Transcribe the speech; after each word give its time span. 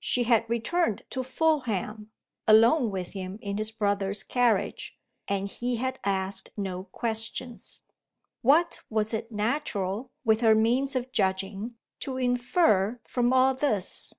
She 0.00 0.24
had 0.24 0.44
returned 0.50 1.02
to 1.10 1.22
Fulham, 1.22 2.10
alone 2.48 2.90
with 2.90 3.12
him 3.12 3.38
in 3.40 3.58
his 3.58 3.70
brother's 3.70 4.24
carriage; 4.24 4.98
and 5.28 5.48
he 5.48 5.76
had 5.76 6.00
asked 6.02 6.50
no 6.56 6.82
questions. 6.82 7.82
What 8.42 8.80
was 8.90 9.14
it 9.14 9.30
natural, 9.30 10.10
with 10.24 10.40
her 10.40 10.56
means 10.56 10.96
of 10.96 11.12
judging, 11.12 11.76
to 12.00 12.16
infer 12.16 12.98
from 13.04 13.32
all 13.32 13.54
this? 13.54 14.12